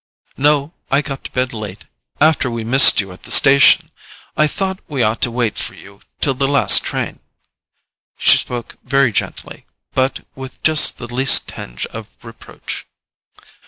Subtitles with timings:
[0.35, 1.85] "No—I got to bed late.
[2.19, 3.91] After we missed you at the station
[4.35, 7.19] I thought we ought to wait for you till the last train."
[8.17, 12.87] She spoke very gently, but with just the least tinge of reproach.